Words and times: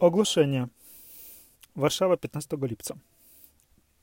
Ogłoszenie. 0.00 0.66
Warszawa 1.76 2.16
15 2.16 2.56
lipca. 2.62 2.96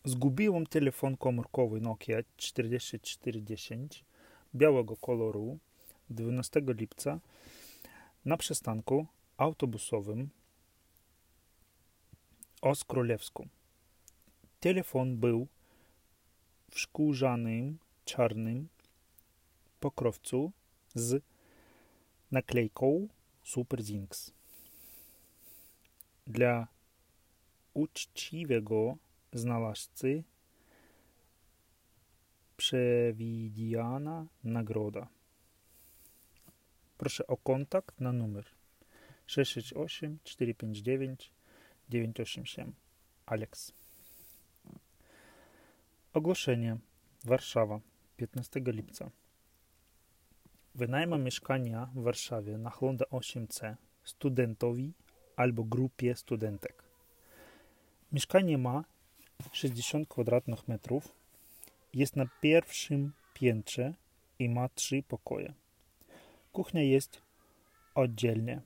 Zgubiłem 0.06 0.67
telefon 0.67 1.17
komórkowy 1.17 1.82
Nokia 1.82 2.17
4410 2.37 4.05
białego 4.55 4.97
koloru 4.97 5.58
12 6.09 6.61
lipca 6.67 7.19
na 8.25 8.38
przystanku 8.38 9.05
autobusowym 9.38 10.29
Oskrólewsku. 12.62 13.48
Telefon 14.59 15.18
był 15.18 15.48
w 16.71 16.80
skórzanym, 16.80 17.77
czarnym 18.05 18.68
pokrowcu 19.80 20.52
z 20.96 21.23
naklejką 22.32 23.07
Super 23.43 23.84
Zinks. 23.84 24.34
Dla 26.27 26.67
uczciwego 27.73 28.97
znalazcy 29.33 30.23
przewidziana 32.57 34.25
nagroda. 34.43 35.07
Proszę 36.97 37.27
o 37.27 37.38
kontakt 37.38 38.02
na 38.02 38.11
numer 38.11 38.45
668 39.27 40.19
459 40.23 41.31
987 41.89 42.73
Alex. 43.25 43.71
Ogłoszenie 46.13 46.77
Warszawa 47.23 47.80
15 48.17 48.61
lipca. 48.66 49.11
Wynajmę 50.75 51.17
mieszkania 51.17 51.89
w 51.95 52.03
Warszawie 52.03 52.57
na 52.57 52.69
Chlonda 52.69 53.05
8C 53.05 53.75
studentowi 54.03 54.94
albo 55.35 55.63
grupie 55.63 56.16
studentek. 56.16 56.84
Mieszkanie 58.12 58.58
ma 58.58 58.83
60 59.52 60.09
kwadratnych 60.09 60.67
metrów, 60.67 61.16
jest 61.94 62.16
na 62.16 62.25
pierwszym 62.41 63.14
piętrze 63.33 63.94
i 64.39 64.50
ma 64.50 64.69
trzy 64.69 65.03
pokoje. 65.03 65.53
Kuchnia 66.52 66.83
jest 66.83 67.22
oddzielnie. 67.95 68.61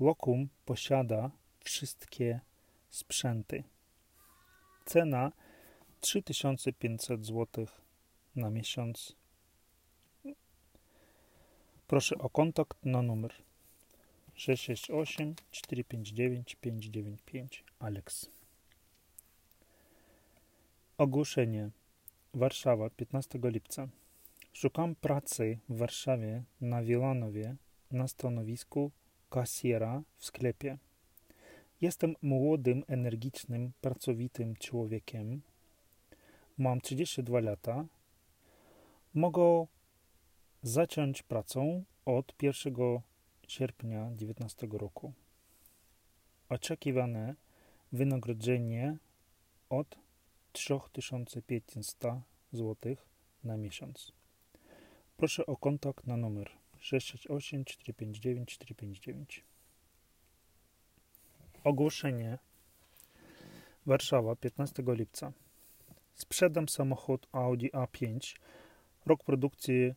Lokum 0.00 0.48
posiada 0.64 1.30
wszystkie 1.64 2.40
sprzęty. 2.90 3.64
Cena 4.84 5.32
3500 6.00 7.26
zł 7.26 7.66
na 8.36 8.50
miesiąc. 8.50 9.16
Proszę 11.86 12.18
o 12.18 12.30
kontakt 12.30 12.84
na 12.84 13.02
numer 13.02 13.34
668 14.36 15.34
459 15.50 16.56
595 16.60 17.64
Alex. 17.78 18.30
Ogłoszenie 20.98 21.70
Warszawa 22.34 22.90
15 22.90 23.38
lipca. 23.42 23.88
Szukam 24.52 24.94
pracy 24.94 25.58
w 25.68 25.76
Warszawie 25.76 26.42
na 26.60 26.82
Wilanowie 26.82 27.56
na 27.90 28.08
stanowisku 28.08 28.90
kasjera 29.30 30.02
w 30.18 30.24
sklepie. 30.24 30.78
Jestem 31.80 32.14
młodym, 32.22 32.84
energicznym, 32.86 33.72
pracowitym 33.80 34.56
człowiekiem. 34.56 35.42
Mam 36.58 36.80
32 36.80 37.40
lata. 37.40 37.84
Mogę 39.14 39.66
zacząć 40.62 41.22
pracę 41.22 41.82
od 42.04 42.42
1 42.42 42.74
sierpnia 43.48 44.04
2019 44.04 44.66
roku. 44.72 45.12
Oczekiwane 46.48 47.34
wynagrodzenie 47.92 48.96
od 49.70 49.98
3500 50.52 52.02
zł 52.52 52.96
na 53.44 53.56
miesiąc. 53.56 54.12
Proszę 55.16 55.46
o 55.46 55.56
kontakt 55.56 56.06
na 56.06 56.16
numer 56.16 56.50
668 56.78 57.64
459 57.64 58.48
459. 58.48 59.44
Ogłoszenie 61.64 62.38
Warszawa 63.86 64.36
15 64.36 64.82
lipca. 64.86 65.32
Sprzedam 66.14 66.68
samochód 66.68 67.26
Audi 67.32 67.70
A5, 67.72 68.36
rok 69.06 69.24
produkcji 69.24 69.94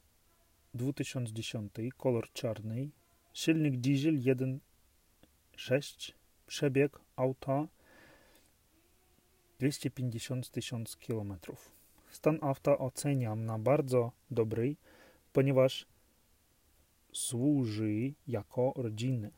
2010, 0.73 1.71
kolor 1.97 2.31
czarny, 2.33 2.89
silnik 3.37 3.75
diesel 3.77 4.15
1.6, 4.17 6.11
przebieg 6.47 6.99
auta 7.15 7.67
250 9.59 10.49
tysięcy 10.51 10.97
km. 10.97 11.33
Stan 12.09 12.37
auta 12.41 12.77
oceniam 12.77 13.45
na 13.45 13.59
bardzo 13.59 14.11
dobry, 14.31 14.75
ponieważ 15.33 15.85
służy 17.13 18.13
jako 18.27 18.73
rodzinny. 18.75 19.31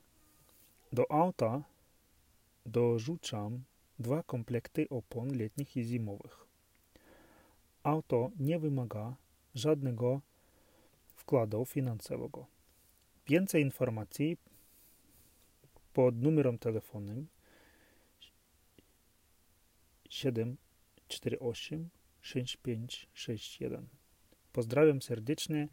Do 0.94 1.12
auta 1.12 1.64
dorzucam 2.66 3.64
dwa 4.00 4.24
komplekty 4.24 4.90
opon 4.90 5.38
letnich 5.38 5.78
i 5.78 5.84
zimowych. 5.84 6.46
Auto 7.84 8.32
nie 8.40 8.60
wymaga 8.60 9.16
żadnego 9.56 10.22
wkładu 11.16 11.66
finansowego. 11.66 12.59
Więcej 13.30 13.62
informacji 13.62 14.38
pod 15.94 16.22
numerem 16.22 16.58
telefonem 16.58 17.28
748 20.10 21.90
6561. 22.22 23.88
Pozdrawiam 24.52 25.02
serdecznie 25.02 25.68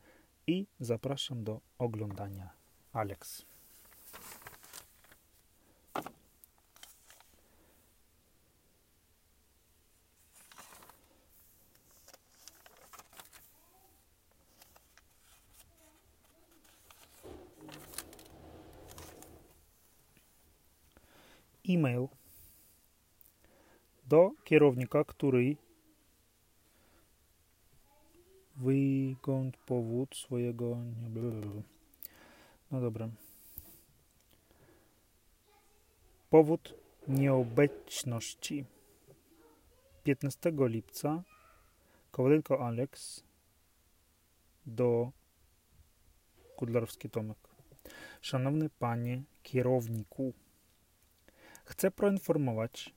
i 0.47 0.67
zapraszam 0.81 1.45
do 1.45 1.61
oglądania. 1.79 2.51
Alex. 2.93 3.47
E-mail 21.69 22.09
do 24.09 24.31
kierownika, 24.45 25.05
który 25.05 25.57
wygląd 28.57 29.57
powód 29.57 30.17
swojego 30.17 30.77
no 32.71 32.81
dobra. 32.81 33.09
Powód 36.31 36.75
nieobecności. 37.09 38.65
15 40.05 40.53
lipca 40.59 41.23
Kowalenko 42.11 42.67
Alex 42.67 43.23
do 44.67 45.11
Kudlarowski 46.57 47.11
Tomek. 47.11 47.39
Szanowny 48.21 48.71
Panie 48.71 49.23
Kierowniku 49.43 50.33
Chcę 51.67 51.91
poinformować, 51.91 52.95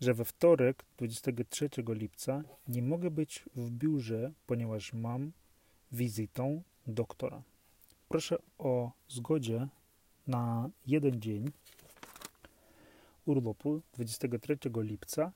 że 0.00 0.14
we 0.14 0.24
wtorek 0.24 0.84
23 0.96 1.68
lipca 1.88 2.42
nie 2.68 2.82
mogę 2.82 3.10
być 3.10 3.44
w 3.54 3.70
biurze, 3.70 4.32
ponieważ 4.46 4.92
mam 4.92 5.32
wizytę 5.92 6.62
doktora. 6.86 7.42
Proszę 8.08 8.38
o 8.58 8.92
zgodzie 9.08 9.68
na 10.26 10.70
jeden 10.86 11.20
dzień 11.20 11.50
urlopu 13.26 13.80
23 13.92 14.58
lipca 14.76 15.32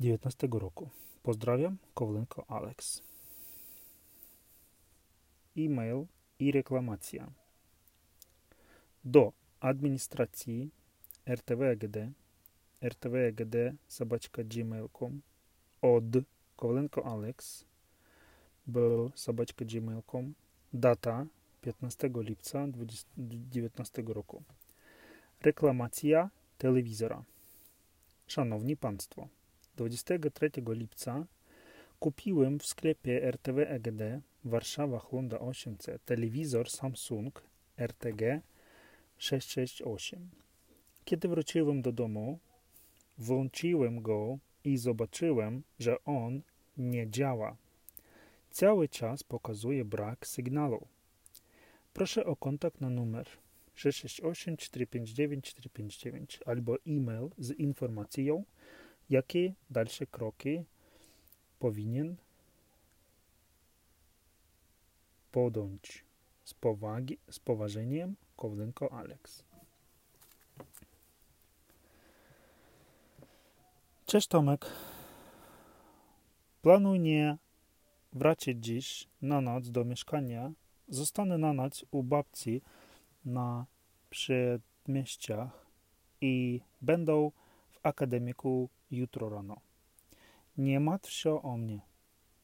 19 0.00 0.48
roku. 0.52 0.90
Pozdrawiam, 1.22 1.76
Kowlenko 1.94 2.44
Alex. 2.48 3.02
E-mail 5.56 6.06
i 6.38 6.52
reklamacja 6.52 7.30
do 9.04 9.39
administracji 9.60 10.70
rtwegd, 11.28 11.96
rtwegd 12.84 13.56
sobaczka 13.88 14.44
gmail.com 14.44 15.20
od 15.82 16.04
Kowalenko 16.56 17.06
Alex 17.06 17.64
był 18.66 19.10
sobaczka 19.14 19.64
gmail.com 19.64 20.34
data 20.72 21.26
15 21.62 22.10
lipca 22.14 22.66
2019 22.66 24.02
roku. 24.06 24.42
Reklamacja 25.40 26.30
telewizora. 26.58 27.24
Szanowni 28.26 28.76
Państwo, 28.76 29.28
23 29.76 30.50
lipca 30.68 31.26
kupiłem 31.98 32.58
w 32.58 32.66
sklepie 32.66 33.24
RTV 33.24 33.70
EGD 33.70 34.02
Warszawa 34.44 34.98
Honda 34.98 35.36
8C 35.36 35.98
telewizor 36.04 36.70
Samsung 36.70 37.42
RTG 37.76 38.40
668. 39.20 40.30
Kiedy 41.04 41.28
wróciłem 41.28 41.82
do 41.82 41.92
domu, 41.92 42.38
włączyłem 43.18 44.02
go 44.02 44.38
i 44.64 44.76
zobaczyłem, 44.76 45.62
że 45.78 46.04
on 46.04 46.42
nie 46.76 47.10
działa. 47.10 47.56
Cały 48.50 48.88
czas 48.88 49.22
pokazuje 49.22 49.84
brak 49.84 50.26
sygnału. 50.26 50.86
Proszę 51.92 52.26
o 52.26 52.36
kontakt 52.36 52.80
na 52.80 52.90
numer 52.90 53.26
668 53.74 54.56
459 54.56 55.44
459 55.44 56.40
albo 56.46 56.76
e-mail 56.86 57.28
z 57.38 57.50
informacją, 57.50 58.44
jakie 59.10 59.54
dalsze 59.70 60.06
kroki 60.06 60.64
powinien 61.58 62.16
podjąć. 65.32 66.09
Z, 66.50 66.54
powagi, 66.54 67.18
z 67.30 67.38
poważeniem, 67.38 68.16
Kowlenko 68.36 68.92
Alex. 68.92 69.44
Cześć 74.06 74.28
Tomek. 74.28 74.66
Planuję 76.62 77.36
wrócić 78.12 78.64
dziś 78.64 79.08
na 79.22 79.40
noc 79.40 79.70
do 79.70 79.84
mieszkania. 79.84 80.52
Zostanę 80.88 81.38
na 81.38 81.52
noc 81.52 81.84
u 81.90 82.02
babci 82.02 82.62
na 83.24 83.66
przedmieściach 84.10 85.66
i 86.20 86.60
będą 86.82 87.30
w 87.70 87.78
akademiku 87.82 88.68
jutro 88.90 89.28
rano. 89.28 89.56
Nie 90.58 90.80
martw 90.80 91.10
się 91.10 91.42
o 91.42 91.56
mnie. 91.56 91.80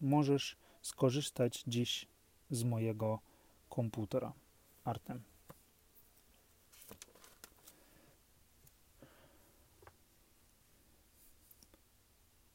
Możesz 0.00 0.56
skorzystać 0.82 1.64
dziś 1.66 2.08
z 2.50 2.64
mojego 2.64 3.25
komputera. 3.68 4.32
Artem. 4.84 5.22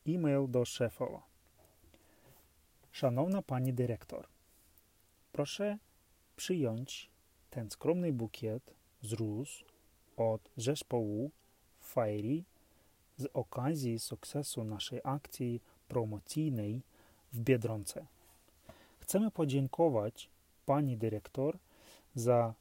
E-mail 0.07 0.47
do 0.47 0.65
szefowa. 0.65 1.21
Szanowna 2.91 3.41
pani 3.41 3.73
dyrektor, 3.73 4.27
proszę 5.31 5.77
przyjąć 6.35 7.09
ten 7.49 7.69
skromny 7.69 8.13
bukiet 8.13 8.73
z 9.01 9.13
róż 9.13 9.65
od 10.17 10.49
zespołu 10.57 11.31
Fairy 11.79 12.43
z 13.17 13.25
okazji 13.33 13.99
sukcesu 13.99 14.63
naszej 14.63 15.01
akcji 15.03 15.61
promocyjnej 15.87 16.81
w 17.33 17.39
Biedronce. 17.39 18.05
Chcemy 18.99 19.31
podziękować 19.31 20.29
pani 20.65 20.97
dyrektor 20.97 21.57
za 22.15 22.53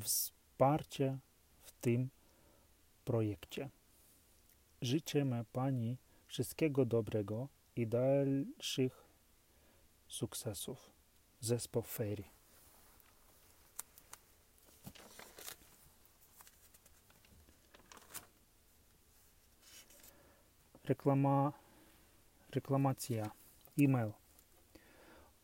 wsparcie 0.00 1.18
w 1.62 1.72
tym 1.72 2.08
projekcie. 3.04 3.68
Życzymy 4.82 5.44
pani 5.52 5.96
wszystkiego 6.26 6.84
dobrego 6.84 7.48
i 7.76 7.86
dalszych 7.86 9.04
sukcesów. 10.08 10.90
Zespół 11.40 11.82
Fairy. 11.82 12.24
Reklama, 20.84 21.52
reklamacja, 22.50 23.30
e-mail 23.78 24.12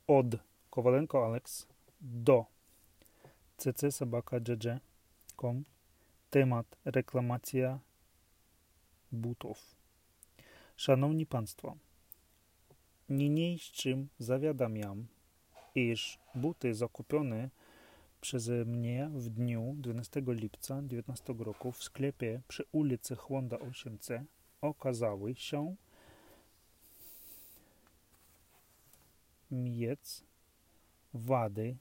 od 0.06 0.51
Kowalenko 0.72 1.26
Alex 1.26 1.66
do 2.00 2.46
ccsobaka.gg.com 3.58 5.64
Temat 6.30 6.66
reklamacja 6.84 7.78
butów. 9.12 9.76
Szanowni 10.76 11.26
Państwo, 11.26 11.76
niniejszym 13.08 14.08
zawiadamiam, 14.18 15.06
iż 15.74 16.18
buty 16.34 16.74
zakupione 16.74 17.50
przeze 18.20 18.64
mnie 18.64 19.10
w 19.14 19.28
dniu 19.28 19.74
12 19.78 20.22
lipca 20.26 20.74
2019 20.74 21.34
roku 21.38 21.72
w 21.72 21.82
sklepie 21.82 22.40
przy 22.48 22.64
ulicy 22.72 23.16
Honda 23.16 23.56
8C 23.56 24.24
okazały 24.60 25.34
się 25.34 25.74
mieć 29.50 30.31
wady. 31.14 31.76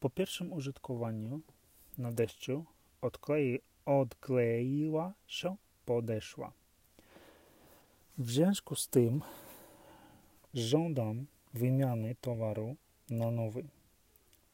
Po 0.00 0.10
pierwszym 0.10 0.52
użytkowaniu 0.52 1.40
na 1.98 2.12
deszczu 2.12 2.64
odklei, 3.02 3.60
odkleiła 3.86 5.12
się 5.26 5.56
podeszła. 5.84 6.52
W 8.18 8.30
związku 8.30 8.74
z 8.74 8.88
tym 8.88 9.22
żądam 10.54 11.26
wymiany 11.54 12.14
towaru 12.20 12.76
na 13.10 13.30
nowy. 13.30 13.64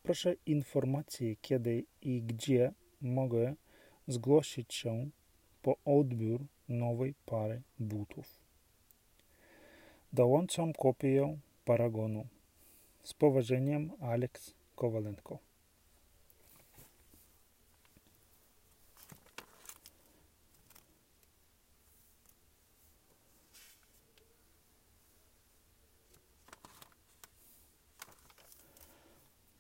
Proszę 0.03 0.35
informacje, 0.47 1.37
kiedy 1.37 1.85
i 2.03 2.23
gdzie 2.23 2.73
mogę 3.01 3.55
zgłosić 4.09 4.75
się 4.75 5.11
po 5.63 5.77
odbiór 5.85 6.41
nowej 6.69 7.15
pary 7.27 7.63
butów. 7.79 8.41
Dołączam 10.13 10.73
kopię 10.73 11.39
paragonu. 11.65 12.27
Z 13.03 13.15
poważeniem 13.15 13.93
Alex 14.01 14.55
Kowalenko. 14.77 15.39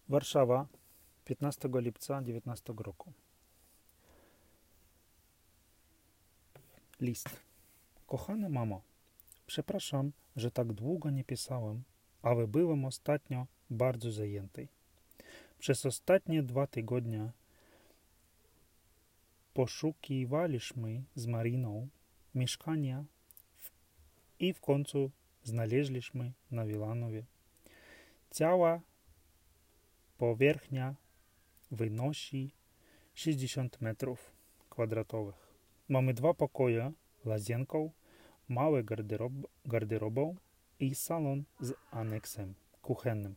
Warszawa, 0.08 0.66
15 1.24 1.68
lipca 1.74 2.22
19 2.22 2.72
roku. 2.78 3.12
List. 7.00 7.28
Kochana 8.06 8.48
mamo, 8.48 8.82
przepraszam, 9.46 10.12
że 10.36 10.50
tak 10.50 10.72
długo 10.72 11.10
nie 11.10 11.24
pisałem, 11.24 11.82
ale 12.22 12.46
byłem 12.46 12.84
ostatnio 12.84 13.46
bardzo 13.70 14.12
zajęty. 14.12 14.68
Przez 15.58 15.86
ostatnie 15.86 16.42
dwa 16.42 16.66
tygodnie 16.66 17.30
poszukiwaliśmy 19.54 21.02
z 21.14 21.26
Mariną 21.26 21.88
mieszkania 22.34 23.04
i 24.38 24.52
w 24.52 24.60
końcu 24.60 25.10
znaleźliśmy 25.44 26.32
na 26.50 26.66
Wilanowie. 26.66 27.24
Cała 28.30 28.80
powierzchnia 30.18 30.94
wynosi 31.70 32.50
60 33.14 33.80
metrów 33.80 34.32
kwadratowych. 34.70 35.52
Mamy 35.88 36.14
dwa 36.14 36.34
pokoje, 36.34 36.92
łazienką, 37.24 37.90
małe 38.48 38.84
garderob, 38.84 39.32
garderobą 39.64 40.36
i 40.82 40.94
salon 40.94 41.44
z 41.60 41.74
aneksem 41.90 42.54
kuchennym. 42.82 43.34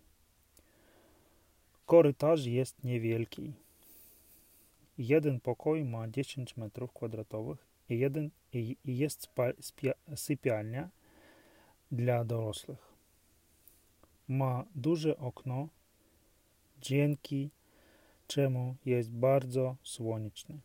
Korytarz 1.85 2.45
jest 2.45 2.83
niewielki. 2.83 3.53
Jeden 4.97 5.39
pokój 5.39 5.85
ma 5.85 6.07
10 6.07 6.57
metrów 6.57 6.93
kwadratowych 6.93 7.67
i, 7.89 7.99
jeden, 7.99 8.29
i, 8.53 8.77
jest 8.85 9.29
sypialnia 10.15 10.89
dla 11.91 12.25
dorosłych. 12.25 12.93
Ma 14.27 14.65
duże 14.75 15.17
okno, 15.17 15.67
dzięki 16.81 17.49
czemu 18.27 18.75
jest 18.85 19.11
bardzo 19.11 19.75
słoneczny. 19.83 20.59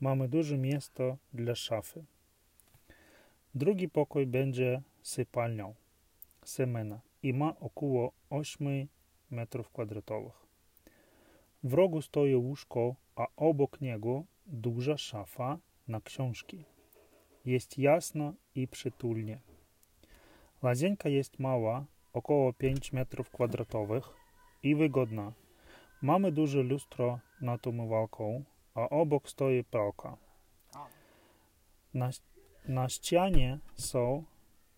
Mamy 0.00 0.28
duże 0.28 0.58
miejsce 0.58 1.16
dla 1.32 1.54
szafy. 1.54 2.04
Drugi 3.54 3.88
pokój 3.88 4.26
będzie 4.26 4.82
sypalnią 5.06 5.74
semena 6.44 7.00
i 7.22 7.32
ma 7.34 7.60
około 7.60 8.12
8 8.30 8.88
metrów 9.30 9.70
kwadratowych. 9.70 10.46
W 11.62 11.74
rogu 11.74 12.02
stoi 12.02 12.34
łóżko, 12.34 12.94
a 13.16 13.26
obok 13.36 13.80
niego 13.80 14.24
duża 14.46 14.96
szafa 14.96 15.58
na 15.88 16.00
książki. 16.00 16.64
Jest 17.44 17.78
jasno 17.78 18.34
i 18.54 18.68
przytulnie. 18.68 19.40
Łazienka 20.62 21.08
jest 21.08 21.38
mała, 21.38 21.84
około 22.12 22.52
5 22.52 22.92
metrów 22.92 23.30
kwadratowych 23.30 24.04
i 24.62 24.74
wygodna. 24.74 25.32
Mamy 26.02 26.32
duże 26.32 26.62
lustro 26.62 27.18
nad 27.40 27.66
umywalką, 27.66 28.44
a 28.74 28.88
obok 28.88 29.28
stoi 29.28 29.64
pralka. 29.64 30.16
Na, 31.94 32.10
na 32.68 32.88
ścianie 32.88 33.58
są 33.74 34.24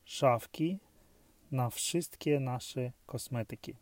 szafki 0.09 0.79
na 1.51 1.71
wszystkie 1.71 2.41
nasze 2.41 2.93
kosmetyki. 3.07 3.75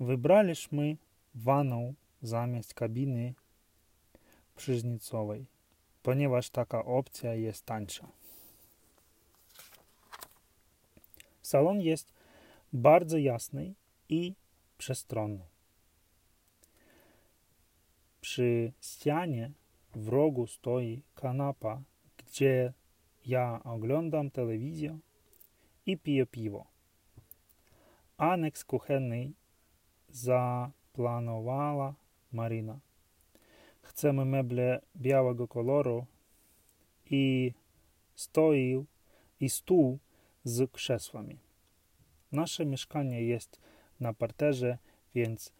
Wybraliśmy 0.00 0.96
wanną 1.34 1.94
zamiast 2.22 2.74
kabiny 2.74 3.34
prysznicowej, 4.56 5.46
ponieważ 6.02 6.50
taka 6.50 6.84
opcja 6.84 7.34
jest 7.34 7.64
tańsza. 7.64 8.08
Salon 11.42 11.80
jest 11.80 12.12
bardzo 12.72 13.18
jasny 13.18 13.74
i 14.08 14.34
przestronny. 14.78 15.44
Przy 18.20 18.72
ścianie 18.80 19.50
w 19.94 20.08
rogu 20.08 20.46
stoi 20.46 21.02
kanapa, 21.14 21.82
gdzie 22.16 22.72
ja 23.26 23.60
oglądam 23.64 24.30
telewizję 24.30 24.98
i 25.86 25.98
piję 25.98 26.26
piwo. 26.26 26.66
Aneks 28.16 28.64
kuchenny 28.64 29.32
zaplanowała 30.08 31.94
Marina. 32.32 32.78
Chcemy 33.82 34.24
meble 34.24 34.80
białego 34.96 35.48
koloru 35.48 36.06
i 37.10 37.52
stoił 38.14 38.86
i 39.40 39.50
stół 39.50 39.98
z 40.44 40.70
krzesłami. 40.70 41.38
Nasze 42.32 42.66
mieszkanie 42.66 43.22
jest 43.22 43.60
na 44.00 44.14
parterze, 44.14 44.78
więc 45.14 45.52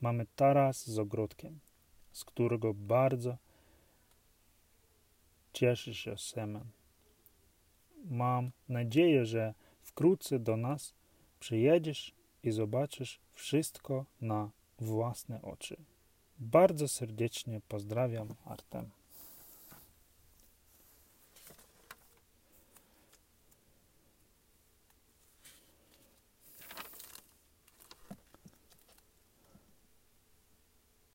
mamy, 0.00 0.26
taras 0.36 0.90
z 0.90 0.98
ogródkiem, 0.98 1.58
z 2.12 2.24
którego 2.24 2.74
bardzo 2.74 3.36
cieszy 5.52 5.94
się 5.94 6.18
Semen. 6.18 6.64
Mam 8.04 8.50
nadzieję, 8.68 9.26
że 9.26 9.54
wkrótce 9.82 10.38
do 10.38 10.56
nas 10.56 10.94
przyjedziesz 11.40 12.14
i 12.42 12.50
zobaczysz 12.50 13.20
wszystko 13.34 14.04
na 14.20 14.50
własne 14.78 15.42
oczy. 15.42 15.76
Bardzo 16.38 16.88
serdecznie 16.88 17.60
pozdrawiam, 17.68 18.34
Artem. 18.44 18.90